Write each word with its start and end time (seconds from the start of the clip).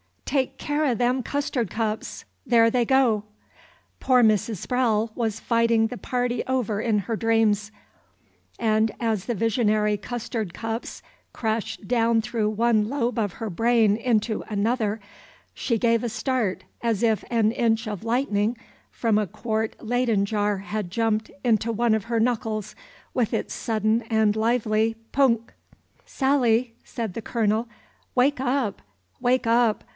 "Take 0.25 0.57
care 0.57 0.85
o' 0.85 0.95
them 0.95 1.23
custard 1.23 1.69
cups! 1.69 2.23
There 2.45 2.71
they 2.71 2.85
go!" 2.85 3.25
Poor 3.99 4.23
Mrs. 4.23 4.57
Sprowle 4.65 5.11
was 5.13 5.41
fighting 5.41 5.87
the 5.87 5.97
party 5.97 6.41
over 6.47 6.79
in 6.79 6.99
her 6.99 7.17
dream; 7.17 7.53
and 8.57 8.91
as 8.99 9.25
the 9.25 9.35
visionary 9.35 9.97
custard 9.97 10.53
cups 10.53 11.03
crashed 11.33 11.85
down 11.87 12.21
through 12.21 12.49
one 12.49 12.87
lobe 12.87 13.19
of 13.19 13.33
her 13.33 13.49
brain 13.49 13.97
into 13.97 14.43
another, 14.47 15.01
she 15.53 15.77
gave 15.77 16.03
a 16.03 16.09
start 16.09 16.63
as 16.81 17.03
if 17.03 17.25
an 17.29 17.51
inch 17.51 17.85
of 17.85 18.05
lightning 18.05 18.57
from 18.89 19.17
a 19.17 19.27
quart 19.27 19.75
Leyden 19.85 20.25
jar 20.25 20.59
had 20.59 20.89
jumped 20.89 21.29
into 21.43 21.73
one 21.73 21.93
of 21.93 22.05
her 22.05 22.21
knuckles 22.21 22.73
with 23.13 23.33
its 23.33 23.53
sudden 23.53 24.01
and 24.03 24.37
lively 24.37 24.95
poonk! 25.11 25.53
"Sally!" 26.05 26.73
said 26.85 27.15
the 27.15 27.21
Colonel, 27.21 27.67
"wake 28.15 28.39
up, 28.39 28.81
wake 29.19 29.45
up. 29.45 29.83